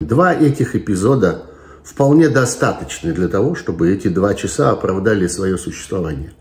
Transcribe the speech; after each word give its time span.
Два 0.00 0.32
этих 0.32 0.76
эпизода 0.76 1.42
вполне 1.82 2.28
достаточны 2.28 3.12
для 3.12 3.26
того, 3.26 3.56
чтобы 3.56 3.92
эти 3.92 4.06
два 4.06 4.34
часа 4.34 4.70
оправдали 4.70 5.26
свое 5.26 5.58
существование. 5.58 6.34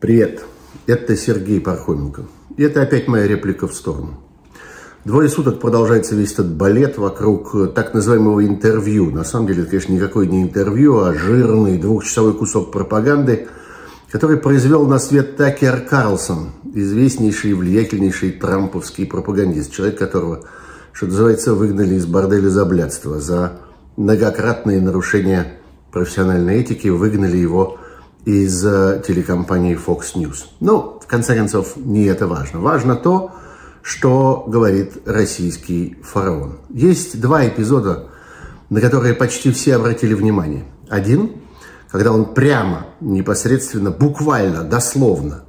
Привет, 0.00 0.44
это 0.86 1.16
Сергей 1.16 1.62
Пархоменко. 1.62 2.26
И 2.58 2.62
это 2.62 2.82
опять 2.82 3.08
моя 3.08 3.26
реплика 3.26 3.66
в 3.66 3.74
сторону. 3.74 4.20
Двое 5.06 5.30
суток 5.30 5.60
продолжается 5.60 6.14
весь 6.14 6.34
этот 6.34 6.52
балет 6.52 6.98
вокруг 6.98 7.72
так 7.74 7.94
называемого 7.94 8.44
интервью. 8.46 9.10
На 9.10 9.24
самом 9.24 9.46
деле, 9.46 9.62
это, 9.62 9.70
конечно, 9.70 9.94
никакое 9.94 10.26
не 10.26 10.42
интервью, 10.42 10.98
а 10.98 11.14
жирный 11.14 11.78
двухчасовой 11.78 12.34
кусок 12.34 12.70
пропаганды, 12.70 13.48
который 14.10 14.36
произвел 14.36 14.86
на 14.86 14.98
свет 14.98 15.38
Такер 15.38 15.80
Карлсон, 15.80 16.50
известнейший 16.74 17.52
и 17.52 17.54
влиятельнейший 17.54 18.32
трамповский 18.32 19.06
пропагандист, 19.06 19.72
человек 19.72 19.98
которого 19.98 20.44
что 20.96 21.04
называется, 21.04 21.52
выгнали 21.52 21.96
из 21.96 22.06
борделя 22.06 22.48
за 22.48 22.64
блядство, 22.64 23.20
за 23.20 23.58
многократные 23.98 24.80
нарушения 24.80 25.58
профессиональной 25.92 26.56
этики, 26.56 26.88
выгнали 26.88 27.36
его 27.36 27.78
из 28.24 28.64
э, 28.64 29.02
телекомпании 29.06 29.76
Fox 29.76 30.14
News. 30.14 30.46
Но, 30.60 30.98
в 30.98 31.06
конце 31.06 31.36
концов, 31.36 31.76
не 31.76 32.04
это 32.04 32.26
важно. 32.26 32.60
Важно 32.60 32.96
то, 32.96 33.32
что 33.82 34.44
говорит 34.46 34.94
российский 35.04 35.98
фараон. 36.02 36.60
Есть 36.70 37.20
два 37.20 37.46
эпизода, 37.46 38.08
на 38.70 38.80
которые 38.80 39.12
почти 39.12 39.52
все 39.52 39.76
обратили 39.76 40.14
внимание. 40.14 40.64
Один, 40.88 41.32
когда 41.90 42.10
он 42.10 42.32
прямо, 42.32 42.86
непосредственно, 43.00 43.90
буквально, 43.90 44.64
дословно 44.64 45.44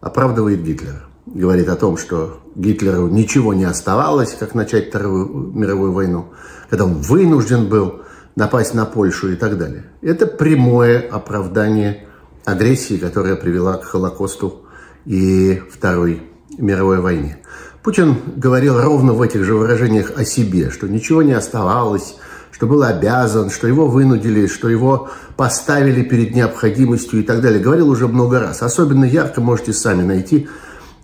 оправдывает 0.00 0.62
Гитлера 0.62 1.02
говорит 1.26 1.68
о 1.68 1.76
том, 1.76 1.96
что 1.96 2.40
Гитлеру 2.54 3.08
ничего 3.08 3.54
не 3.54 3.64
оставалось, 3.64 4.34
как 4.34 4.54
начать 4.54 4.88
Вторую 4.88 5.52
мировую 5.54 5.92
войну, 5.92 6.26
когда 6.68 6.84
он 6.84 6.94
вынужден 6.94 7.68
был 7.68 8.02
напасть 8.34 8.74
на 8.74 8.84
Польшу 8.84 9.32
и 9.32 9.36
так 9.36 9.58
далее. 9.58 9.84
Это 10.00 10.26
прямое 10.26 11.00
оправдание 11.00 12.06
агрессии, 12.44 12.96
которая 12.96 13.36
привела 13.36 13.76
к 13.76 13.84
Холокосту 13.84 14.62
и 15.04 15.62
Второй 15.70 16.22
мировой 16.58 17.00
войне. 17.00 17.38
Путин 17.82 18.16
говорил 18.36 18.80
ровно 18.80 19.12
в 19.12 19.22
этих 19.22 19.44
же 19.44 19.54
выражениях 19.54 20.12
о 20.16 20.24
себе, 20.24 20.70
что 20.70 20.88
ничего 20.88 21.22
не 21.22 21.32
оставалось, 21.32 22.16
что 22.52 22.66
был 22.66 22.82
обязан, 22.82 23.50
что 23.50 23.66
его 23.66 23.88
вынудили, 23.88 24.46
что 24.46 24.68
его 24.68 25.10
поставили 25.36 26.02
перед 26.02 26.34
необходимостью 26.34 27.20
и 27.20 27.22
так 27.22 27.40
далее. 27.40 27.60
Говорил 27.60 27.88
уже 27.88 28.06
много 28.06 28.38
раз. 28.38 28.62
Особенно 28.62 29.04
ярко 29.04 29.40
можете 29.40 29.72
сами 29.72 30.02
найти 30.02 30.48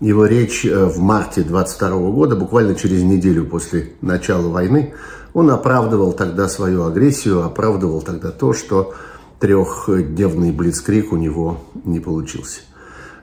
его 0.01 0.27
речь 0.27 0.65
э, 0.65 0.85
в 0.85 0.99
марте 0.99 1.43
22 1.43 1.91
года, 2.11 2.37
буквально 2.37 2.75
через 2.75 3.03
неделю 3.03 3.47
после 3.47 3.93
начала 4.01 4.49
войны, 4.49 4.95
он 5.35 5.51
оправдывал 5.51 6.13
тогда 6.13 6.49
свою 6.49 6.85
агрессию, 6.85 7.43
оправдывал 7.45 8.03
тогда 8.03 8.31
то, 8.31 8.53
что 8.53 8.95
трехдневный 9.41 10.53
блицкрик 10.53 11.13
у 11.13 11.17
него 11.17 11.61
не 11.85 12.01
получился. 12.01 12.61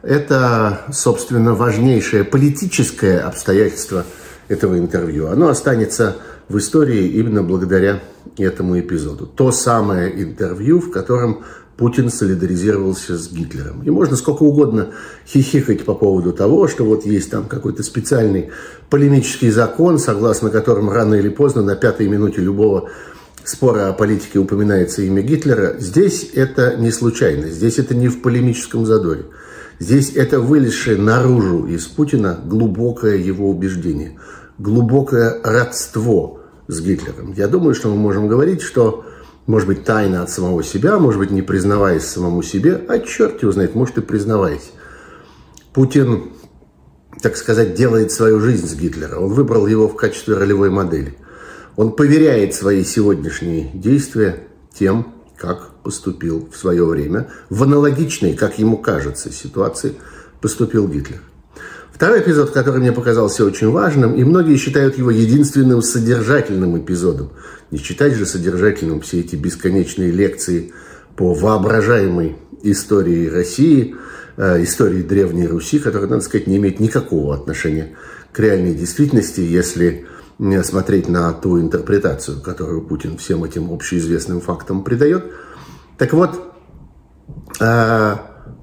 Это, 0.01 0.81
собственно, 0.91 1.55
важнейшее 1.55 2.23
политическое 2.23 3.19
обстоятельство 3.19 4.05
этого 4.47 4.77
интервью. 4.77 5.27
Оно 5.27 5.49
останется 5.49 6.17
в 6.47 6.57
истории 6.57 7.07
именно 7.07 7.41
благодаря 7.41 8.01
этому 8.37 8.79
эпизоду. 8.79 9.25
То 9.25 9.51
самое 9.51 10.21
интервью, 10.21 10.79
в 10.79 10.91
котором 10.91 11.43
Путин 11.77 12.09
солидаризировался 12.09 13.17
с 13.17 13.29
Гитлером. 13.29 13.83
И 13.83 13.89
можно 13.89 14.15
сколько 14.15 14.43
угодно 14.43 14.91
хихикать 15.27 15.83
по 15.83 15.93
поводу 15.93 16.31
того, 16.31 16.67
что 16.67 16.85
вот 16.85 17.05
есть 17.05 17.29
там 17.29 17.45
какой-то 17.45 17.83
специальный 17.83 18.49
полемический 18.89 19.49
закон, 19.49 19.99
согласно 19.99 20.49
которому 20.49 20.91
рано 20.91 21.15
или 21.15 21.29
поздно 21.29 21.61
на 21.61 21.75
пятой 21.75 22.07
минуте 22.07 22.41
любого 22.41 22.89
спора 23.43 23.89
о 23.89 23.93
политике 23.93 24.39
упоминается 24.39 25.01
имя 25.01 25.21
Гитлера. 25.21 25.75
Здесь 25.77 26.29
это 26.33 26.77
не 26.77 26.91
случайно, 26.91 27.47
здесь 27.49 27.77
это 27.77 27.93
не 27.93 28.07
в 28.07 28.21
полемическом 28.21 28.85
задоре. 28.85 29.25
Здесь 29.77 30.13
это 30.15 30.39
вылезшее 30.39 30.97
наружу 30.97 31.67
из 31.67 31.85
Путина 31.85 32.39
глубокое 32.45 33.17
его 33.17 33.49
убеждение, 33.49 34.17
глубокое 34.57 35.41
родство 35.43 36.39
с 36.67 36.79
Гитлером. 36.79 37.33
Я 37.35 37.49
думаю, 37.49 37.75
что 37.75 37.89
мы 37.89 37.97
можем 37.97 38.29
говорить, 38.29 38.61
что 38.61 39.03
может 39.47 39.67
быть, 39.67 39.83
тайно 39.83 40.23
от 40.23 40.29
самого 40.29 40.63
себя, 40.63 40.97
может 40.97 41.19
быть, 41.19 41.31
не 41.31 41.41
признаваясь 41.41 42.03
самому 42.03 42.41
себе, 42.41 42.81
а 42.87 42.99
черт 42.99 43.41
его 43.41 43.51
знает, 43.51 43.75
может 43.75 43.97
и 43.97 44.01
признаваясь. 44.01 44.71
Путин, 45.73 46.31
так 47.21 47.37
сказать, 47.37 47.75
делает 47.75 48.11
свою 48.11 48.39
жизнь 48.39 48.67
с 48.67 48.75
Гитлера. 48.75 49.19
Он 49.19 49.33
выбрал 49.33 49.67
его 49.67 49.87
в 49.87 49.95
качестве 49.95 50.35
ролевой 50.35 50.69
модели. 50.69 51.17
Он 51.75 51.91
поверяет 51.91 52.55
свои 52.55 52.83
сегодняшние 52.83 53.69
действия 53.73 54.47
тем, 54.73 55.13
как 55.37 55.75
поступил 55.83 56.49
в 56.51 56.57
свое 56.57 56.85
время, 56.85 57.29
в 57.49 57.61
аналогичной, 57.63 58.33
как 58.33 58.57
ему 58.57 58.77
кажется, 58.77 59.31
ситуации 59.31 59.95
поступил 60.41 60.87
Гитлер. 60.87 61.21
Второй 61.95 62.19
эпизод, 62.19 62.51
который 62.51 62.81
мне 62.81 62.91
показался 62.91 63.45
очень 63.45 63.71
важным, 63.71 64.15
и 64.15 64.25
многие 64.25 64.57
считают 64.57 64.97
его 64.97 65.11
единственным 65.11 65.81
содержательным 65.81 66.77
эпизодом. 66.77 67.31
Не 67.71 67.77
считать 67.77 68.15
же 68.15 68.25
содержательным 68.25 68.99
все 68.99 69.21
эти 69.21 69.37
бесконечные 69.37 70.11
лекции 70.11 70.73
по 71.15 71.33
воображаемой 71.33 72.35
истории 72.63 73.29
России, 73.29 73.95
э, 74.35 74.61
истории 74.63 75.03
Древней 75.03 75.47
Руси, 75.47 75.79
которая, 75.79 76.09
надо 76.09 76.21
сказать, 76.21 76.47
не 76.47 76.57
имеет 76.57 76.81
никакого 76.81 77.33
отношения 77.33 77.95
к 78.33 78.39
реальной 78.39 78.73
действительности, 78.73 79.39
если 79.39 80.05
смотреть 80.63 81.07
на 81.07 81.31
ту 81.31 81.61
интерпретацию, 81.61 82.41
которую 82.41 82.81
Путин 82.81 83.17
всем 83.17 83.45
этим 83.45 83.71
общеизвестным 83.71 84.41
фактам 84.41 84.83
придает. 84.83 85.31
Так 85.97 86.11
вот, 86.11 86.41
э, 87.61 88.15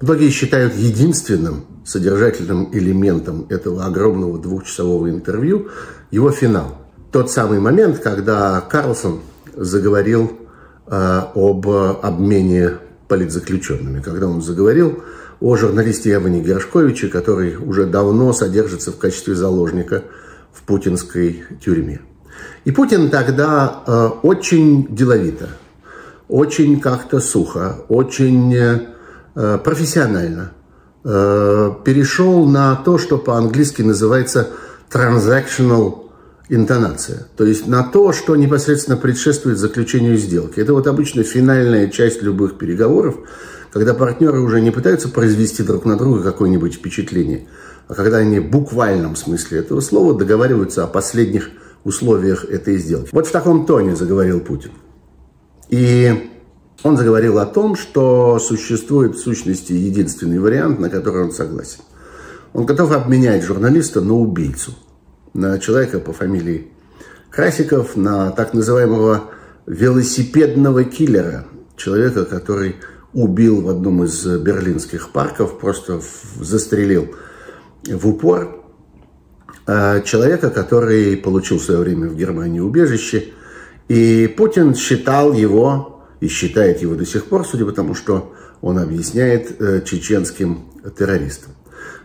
многие 0.02 0.28
считают 0.28 0.74
единственным 0.74 1.64
содержательным 1.84 2.68
элементом 2.72 3.46
этого 3.48 3.84
огромного 3.84 4.38
двухчасового 4.38 5.10
интервью 5.10 5.68
его 6.10 6.30
финал. 6.30 6.78
Тот 7.10 7.30
самый 7.30 7.60
момент, 7.60 7.98
когда 7.98 8.60
Карлсон 8.60 9.20
заговорил 9.54 10.32
э, 10.86 11.20
об 11.34 11.68
обмене 11.68 12.78
политзаключенными, 13.08 14.00
когда 14.00 14.28
он 14.28 14.40
заговорил 14.42 15.02
о 15.40 15.56
журналисте 15.56 16.14
Иване 16.14 16.40
Гершковиче, 16.40 17.08
который 17.08 17.56
уже 17.56 17.86
давно 17.86 18.32
содержится 18.32 18.92
в 18.92 18.98
качестве 18.98 19.34
заложника 19.34 20.04
в 20.52 20.62
путинской 20.62 21.44
тюрьме. 21.62 22.00
И 22.64 22.70
Путин 22.70 23.10
тогда 23.10 23.82
э, 23.86 24.06
очень 24.22 24.94
деловито, 24.94 25.48
очень 26.28 26.80
как-то 26.80 27.20
сухо, 27.20 27.84
очень 27.88 28.54
э, 28.54 29.58
профессионально– 29.58 30.52
Э, 31.04 31.72
перешел 31.84 32.46
на 32.46 32.76
то, 32.76 32.96
что 32.96 33.18
по-английски 33.18 33.82
называется 33.82 34.50
transactional 34.88 36.10
интонация. 36.48 37.26
То 37.36 37.44
есть 37.44 37.66
на 37.66 37.82
то, 37.82 38.12
что 38.12 38.36
непосредственно 38.36 38.96
предшествует 38.96 39.58
заключению 39.58 40.16
сделки. 40.16 40.60
Это 40.60 40.74
вот 40.74 40.86
обычно 40.86 41.24
финальная 41.24 41.88
часть 41.88 42.22
любых 42.22 42.56
переговоров, 42.56 43.16
когда 43.72 43.94
партнеры 43.94 44.40
уже 44.40 44.60
не 44.60 44.70
пытаются 44.70 45.08
произвести 45.08 45.64
друг 45.64 45.84
на 45.84 45.98
друга 45.98 46.22
какое-нибудь 46.22 46.74
впечатление, 46.74 47.48
а 47.88 47.94
когда 47.94 48.18
они 48.18 48.38
в 48.38 48.48
буквальном 48.50 49.16
смысле 49.16 49.58
этого 49.58 49.80
слова 49.80 50.16
договариваются 50.16 50.84
о 50.84 50.86
последних 50.86 51.50
условиях 51.82 52.44
этой 52.44 52.78
сделки. 52.78 53.08
Вот 53.10 53.26
в 53.26 53.32
таком 53.32 53.66
тоне 53.66 53.96
заговорил 53.96 54.38
Путин. 54.38 54.70
И 55.68 56.31
он 56.82 56.96
заговорил 56.96 57.38
о 57.38 57.46
том, 57.46 57.76
что 57.76 58.38
существует 58.38 59.14
в 59.14 59.20
сущности 59.20 59.72
единственный 59.72 60.38
вариант, 60.38 60.80
на 60.80 60.90
который 60.90 61.24
он 61.24 61.32
согласен. 61.32 61.80
Он 62.52 62.66
готов 62.66 62.92
обменять 62.92 63.44
журналиста 63.44 64.00
на 64.00 64.14
убийцу, 64.14 64.72
на 65.32 65.58
человека 65.58 66.00
по 66.00 66.12
фамилии 66.12 66.68
Красиков, 67.30 67.96
на 67.96 68.30
так 68.30 68.52
называемого 68.52 69.30
велосипедного 69.66 70.84
киллера, 70.84 71.46
человека, 71.76 72.24
который 72.24 72.76
убил 73.14 73.62
в 73.62 73.68
одном 73.68 74.04
из 74.04 74.26
берлинских 74.26 75.10
парков, 75.10 75.58
просто 75.58 76.00
застрелил 76.40 77.14
в 77.86 78.08
упор 78.08 78.64
э, 79.66 80.02
человека, 80.02 80.50
который 80.50 81.16
получил 81.16 81.58
в 81.58 81.62
свое 81.62 81.80
время 81.80 82.08
в 82.08 82.16
Германии 82.16 82.60
убежище. 82.60 83.28
И 83.88 84.32
Путин 84.36 84.74
считал 84.74 85.32
его 85.32 85.91
и 86.22 86.28
считает 86.28 86.80
его 86.80 86.94
до 86.94 87.04
сих 87.04 87.24
пор, 87.24 87.44
судя 87.44 87.64
по 87.64 87.72
тому, 87.72 87.94
что 87.94 88.32
он 88.60 88.78
объясняет 88.78 89.60
э, 89.60 89.82
чеченским 89.84 90.66
террористам. 90.96 91.50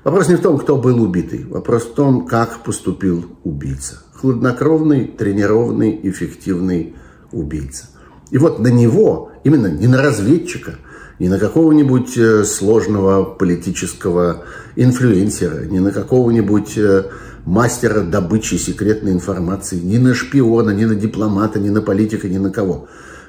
Вопрос 0.03 0.27
не 0.27 0.35
в 0.35 0.41
том, 0.41 0.57
кто 0.57 0.75
был 0.75 0.99
убитый. 1.03 1.45
Вопрос 1.45 1.83
в 1.83 1.93
том, 1.93 2.25
как 2.25 2.63
поступил 2.63 3.25
убийца. 3.43 4.01
Хладнокровный, 4.15 5.05
тренированный, 5.05 5.99
эффективный 6.01 6.95
убийца. 7.31 7.89
И 8.31 8.39
вот 8.39 8.57
на 8.57 8.69
него, 8.69 9.31
именно 9.43 9.67
не 9.67 9.85
на 9.85 10.01
разведчика, 10.01 10.79
не 11.19 11.29
на 11.29 11.37
какого-нибудь 11.37 12.17
э, 12.17 12.43
сложного 12.43 13.23
политического 13.23 14.45
инфлюенсера, 14.75 15.65
не 15.65 15.79
на 15.79 15.91
какого-нибудь 15.91 16.75
э, 16.75 17.03
мастера 17.45 18.01
добычи 18.01 18.55
секретной 18.55 19.11
информации, 19.11 19.79
ни 19.79 19.99
на 19.99 20.15
шпиона, 20.15 20.71
ни 20.71 20.85
на 20.85 20.95
дипломата, 20.95 21.59
ни 21.59 21.69
на 21.69 21.83
политика, 21.83 22.27
ни 22.27 22.39
на 22.39 22.49
кого. 22.49 22.87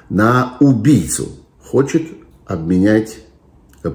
На 0.09 0.57
убийцу 0.59 1.29
хочет 1.59 2.03
обменять 2.45 3.19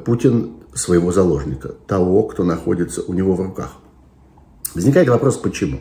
Путин 0.05 0.52
своего 0.72 1.12
заложника, 1.12 1.75
того, 1.87 2.22
кто 2.25 2.44
находится 2.44 3.02
у 3.02 3.12
него 3.12 3.34
в 3.34 3.40
руках. 3.40 3.72
Возникает 4.75 5.08
вопрос, 5.08 5.37
почему? 5.37 5.81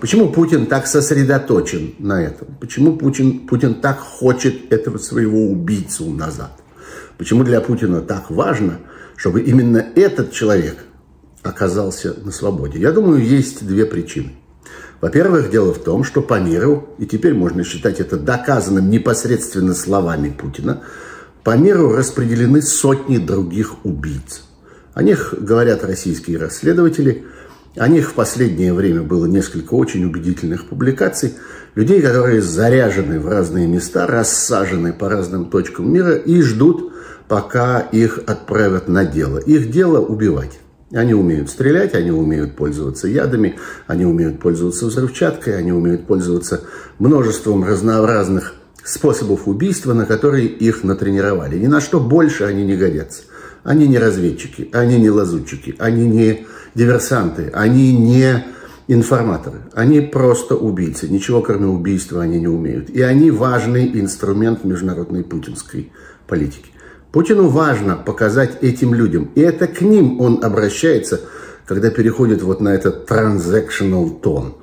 Почему 0.00 0.30
Путин 0.30 0.66
так 0.66 0.88
сосредоточен 0.88 1.94
на 2.00 2.20
этом? 2.20 2.48
Почему 2.60 2.96
Путин, 2.96 3.46
Путин 3.46 3.80
так 3.80 4.00
хочет 4.00 4.72
этого 4.72 4.98
своего 4.98 5.46
убийцу 5.46 6.10
назад? 6.10 6.50
Почему 7.16 7.44
для 7.44 7.60
Путина 7.60 8.00
так 8.00 8.30
важно, 8.30 8.80
чтобы 9.16 9.42
именно 9.42 9.78
этот 9.94 10.32
человек 10.32 10.78
оказался 11.44 12.14
на 12.24 12.32
свободе? 12.32 12.80
Я 12.80 12.90
думаю, 12.90 13.24
есть 13.24 13.64
две 13.64 13.86
причины. 13.86 14.32
Во-первых, 15.02 15.50
дело 15.50 15.74
в 15.74 15.78
том, 15.78 16.02
что 16.04 16.22
по 16.22 16.40
миру, 16.40 16.88
и 16.96 17.04
теперь 17.04 17.34
можно 17.34 17.64
считать 17.64 18.00
это 18.00 18.16
доказанным 18.16 18.88
непосредственно 18.88 19.74
словами 19.74 20.30
Путина, 20.30 20.84
по 21.44 21.54
миру 21.56 21.92
распределены 21.92 22.62
сотни 22.62 23.18
других 23.18 23.84
убийц. 23.84 24.44
О 24.94 25.02
них 25.02 25.34
говорят 25.38 25.84
российские 25.84 26.38
расследователи– 26.38 27.26
о 27.76 27.88
них 27.88 28.10
в 28.10 28.14
последнее 28.14 28.74
время 28.74 29.02
было 29.02 29.24
несколько 29.24 29.74
очень 29.74 30.04
убедительных 30.04 30.66
публикаций. 30.66 31.34
Людей, 31.74 32.02
которые 32.02 32.42
заряжены 32.42 33.18
в 33.18 33.28
разные 33.28 33.66
места, 33.66 34.06
рассажены 34.06 34.92
по 34.92 35.08
разным 35.08 35.46
точкам 35.46 35.90
мира 35.90 36.14
и 36.14 36.42
ждут, 36.42 36.92
пока 37.28 37.80
их 37.80 38.20
отправят 38.26 38.88
на 38.88 39.06
дело. 39.06 39.38
Их 39.38 39.70
дело 39.70 40.00
убивать. 40.00 40.60
Они 40.94 41.14
умеют 41.14 41.48
стрелять, 41.48 41.94
они 41.94 42.10
умеют 42.10 42.54
пользоваться 42.54 43.08
ядами, 43.08 43.58
они 43.86 44.04
умеют 44.04 44.40
пользоваться 44.40 44.86
взрывчаткой, 44.86 45.56
они 45.56 45.72
умеют 45.72 46.06
пользоваться 46.06 46.62
множеством 46.98 47.64
разнообразных 47.64 48.54
способов 48.84 49.48
убийства, 49.48 49.94
на 49.94 50.04
которые 50.04 50.46
их 50.46 50.84
натренировали. 50.84 51.58
Ни 51.58 51.66
на 51.66 51.80
что 51.80 51.98
больше 51.98 52.44
они 52.44 52.64
не 52.64 52.76
годятся. 52.76 53.22
Они 53.64 53.86
не 53.86 53.98
разведчики, 53.98 54.68
они 54.72 54.98
не 54.98 55.08
лазутчики, 55.08 55.76
они 55.78 56.06
не 56.06 56.46
диверсанты, 56.74 57.50
они 57.54 57.96
не 57.96 58.44
информаторы, 58.88 59.58
они 59.72 60.00
просто 60.00 60.56
убийцы. 60.56 61.08
Ничего 61.08 61.40
кроме 61.40 61.66
убийства 61.66 62.22
они 62.22 62.40
не 62.40 62.48
умеют. 62.48 62.90
И 62.90 63.00
они 63.00 63.30
важный 63.30 63.88
инструмент 64.00 64.64
международной 64.64 65.22
путинской 65.22 65.92
политики. 66.26 66.70
Путину 67.12 67.48
важно 67.48 67.96
показать 67.96 68.62
этим 68.62 68.94
людям, 68.94 69.30
и 69.34 69.42
это 69.42 69.66
к 69.66 69.82
ним 69.82 70.18
он 70.18 70.42
обращается, 70.42 71.20
когда 71.66 71.90
переходит 71.90 72.42
вот 72.42 72.62
на 72.62 72.70
этот 72.70 73.08
transactional 73.08 74.18
тон. 74.18 74.54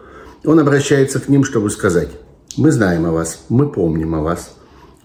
Он 0.43 0.59
обращается 0.59 1.19
к 1.19 1.29
ним, 1.29 1.43
чтобы 1.43 1.69
сказать, 1.69 2.09
мы 2.57 2.71
знаем 2.71 3.05
о 3.05 3.11
вас, 3.11 3.45
мы 3.49 3.69
помним 3.69 4.15
о 4.15 4.21
вас, 4.21 4.55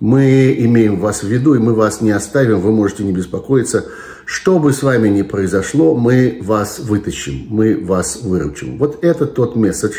мы 0.00 0.56
имеем 0.58 0.99
вас 0.99 1.23
в 1.23 1.29
виду, 1.29 1.55
и 1.55 1.58
мы 1.58 1.75
вас 1.75 2.00
не 2.00 2.12
оставим, 2.12 2.61
вы 2.61 2.73
можете 2.73 3.05
не 3.05 3.12
беспокоиться. 3.12 3.85
Что 4.25 4.58
бы 4.58 4.73
с 4.73 4.82
вами 4.82 5.08
ни 5.08 5.20
произошло, 5.20 5.94
мы 5.94 6.38
вас 6.41 6.79
вытащим, 6.79 7.46
мы 7.50 7.79
вас 7.79 8.23
выручим. 8.23 8.79
Вот 8.79 9.05
это 9.05 9.26
тот 9.26 9.55
месседж, 9.55 9.96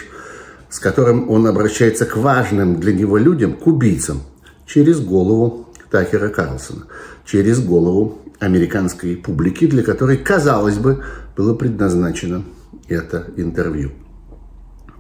с 0.70 0.80
которым 0.80 1.30
он 1.30 1.46
обращается 1.46 2.06
к 2.06 2.18
важным 2.18 2.80
для 2.80 2.92
него 2.92 3.18
людям, 3.18 3.54
к 3.54 3.68
убийцам, 3.68 4.24
через 4.66 5.00
голову 5.00 5.65
Такера 5.90 6.30
Карлсона, 6.30 6.86
через 7.26 7.64
голову 7.64 8.20
американской 8.40 9.16
публики, 9.16 9.68
для 9.68 9.84
которой, 9.84 10.18
казалось 10.18 10.78
бы, 10.78 11.04
было 11.36 11.54
предназначено 11.54 12.44
это 12.88 13.28
интервью. 13.38 13.92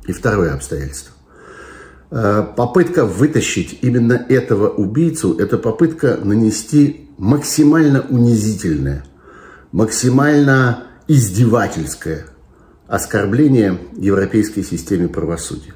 И 0.08 0.12
второе 0.12 0.54
обстоятельство. 0.54 1.14
Э, 2.12 2.44
попытка 2.56 3.06
вытащить 3.06 3.80
именно 3.82 4.14
этого 4.14 4.70
убийцу, 4.70 5.38
это 5.38 5.58
попытка 5.58 6.18
нанести 6.24 7.10
максимально 7.18 8.02
унизительное, 8.10 9.04
максимально 9.72 10.84
издевательское 11.08 12.28
оскорбление 12.88 13.80
европейской 13.98 14.62
системе 14.62 15.08
правосудия. 15.08 15.74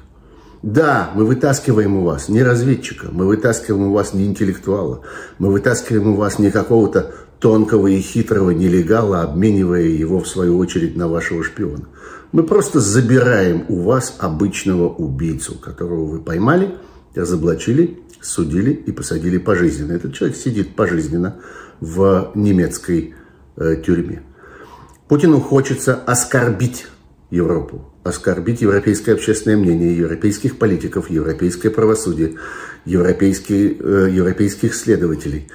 Да, 0.62 1.10
мы 1.14 1.24
вытаскиваем 1.24 1.96
у 1.96 2.04
вас 2.04 2.28
не 2.28 2.42
разведчика, 2.42 3.08
мы 3.10 3.26
вытаскиваем 3.26 3.88
у 3.88 3.92
вас 3.92 4.12
не 4.12 4.26
интеллектуала, 4.26 5.00
мы 5.38 5.50
вытаскиваем 5.50 6.08
у 6.08 6.16
вас 6.16 6.38
не 6.38 6.50
какого-то 6.50 7.14
тонкого 7.38 7.86
и 7.86 7.98
хитрого 8.00 8.50
нелегала, 8.50 9.22
обменивая 9.22 9.84
его, 9.84 10.20
в 10.20 10.28
свою 10.28 10.58
очередь, 10.58 10.96
на 10.96 11.08
вашего 11.08 11.42
шпиона. 11.42 11.88
Мы 12.32 12.42
просто 12.42 12.78
забираем 12.78 13.64
у 13.68 13.80
вас 13.80 14.14
обычного 14.18 14.88
убийцу, 14.88 15.54
которого 15.58 16.04
вы 16.04 16.20
поймали, 16.20 16.74
разоблачили, 17.14 17.98
судили 18.20 18.72
и 18.72 18.92
посадили 18.92 19.38
пожизненно. 19.38 19.92
Этот 19.92 20.14
человек 20.14 20.36
сидит 20.36 20.76
пожизненно 20.76 21.36
в 21.80 22.32
немецкой 22.34 23.14
э, 23.56 23.76
тюрьме. 23.84 24.22
Путину 25.08 25.40
хочется 25.40 25.94
оскорбить 25.94 26.86
Европу, 27.30 27.89
оскорбить 28.02 28.62
европейское 28.62 29.14
общественное 29.14 29.56
мнение, 29.56 29.96
европейских 29.96 30.58
политиков, 30.58 31.10
европейское 31.10 31.70
правосудие, 31.70 32.36
европейские, 32.84 33.76
э, 33.78 34.08
европейских 34.10 34.74
следователей. 34.74 35.48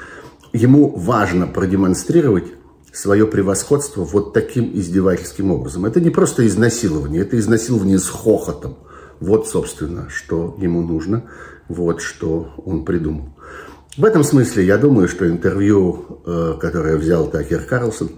Ему 0.54 0.90
важно 0.96 1.48
продемонстрировать 1.48 2.46
свое 2.94 3.28
превосходство 3.28 4.04
вот 4.04 4.34
таким 4.34 4.72
издевательским 4.74 5.52
образом. 5.52 5.86
Это 5.86 6.00
не 6.00 6.10
просто 6.10 6.48
изнасилование, 6.48 7.24
это 7.24 7.38
изнасилование 7.38 8.00
с 8.00 8.08
хохотом. 8.08 8.78
Вот, 9.20 9.48
собственно, 9.48 10.08
что 10.10 10.56
ему 10.60 10.82
нужно, 10.82 11.24
вот 11.68 12.02
что 12.02 12.54
он 12.64 12.86
придумал. 12.86 13.36
В 13.98 14.04
этом 14.04 14.24
смысле 14.24 14.66
я 14.66 14.78
думаю, 14.78 15.08
что 15.08 15.28
интервью, 15.28 16.22
э, 16.26 16.54
которое 16.60 16.98
взял 16.98 17.30
Такер 17.30 17.62
Карлсон, 17.62 18.12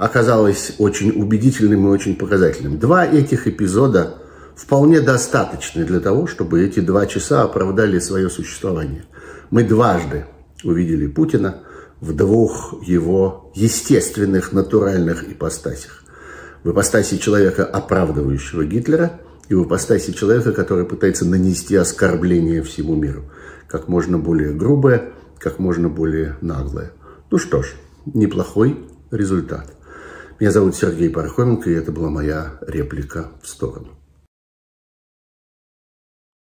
оказалось 0.00 0.72
очень 0.78 1.10
убедительным 1.10 1.86
и 1.86 1.90
очень 1.90 2.16
показательным. 2.16 2.78
Два 2.78 3.06
этих 3.06 3.46
эпизода 3.46 4.14
вполне 4.56 5.00
достаточны 5.00 5.84
для 5.84 6.00
того, 6.00 6.26
чтобы 6.26 6.64
эти 6.64 6.80
два 6.80 7.06
часа 7.06 7.42
оправдали 7.42 7.98
свое 7.98 8.28
существование. 8.28 9.04
Мы 9.50 9.62
дважды 9.64 10.26
увидели 10.64 11.06
Путина– 11.06 11.62
в 12.00 12.14
двух 12.14 12.82
его 12.86 13.52
естественных, 13.54 14.52
натуральных 14.52 15.30
ипостасях. 15.30 16.02
В 16.64 16.70
ипостаси 16.70 17.18
человека, 17.18 17.64
оправдывающего 17.64 18.64
Гитлера, 18.64 19.20
и 19.48 19.54
в 19.54 19.66
ипостаси 19.66 20.12
человека, 20.12 20.52
который 20.52 20.86
пытается 20.86 21.24
нанести 21.24 21.74
оскорбление 21.76 22.62
всему 22.62 22.94
миру. 22.94 23.30
Как 23.66 23.88
можно 23.88 24.18
более 24.18 24.52
грубое, 24.52 25.12
как 25.38 25.58
можно 25.58 25.88
более 25.88 26.36
наглое. 26.40 26.92
Ну 27.30 27.38
что 27.38 27.62
ж, 27.62 27.72
неплохой 28.06 28.78
результат. 29.10 29.74
Меня 30.40 30.52
зовут 30.52 30.74
Сергей 30.74 31.10
Пархоменко, 31.10 31.68
и 31.68 31.74
это 31.74 31.92
была 31.92 32.08
моя 32.08 32.58
реплика 32.62 33.28
в 33.42 33.46
сторону. 33.46 33.99